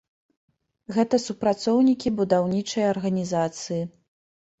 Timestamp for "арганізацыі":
2.93-3.79